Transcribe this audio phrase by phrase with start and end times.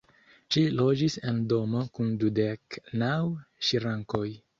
[0.53, 3.13] Ŝi loĝis en domo kun dudek naŭ
[3.69, 4.25] ŝrankoj.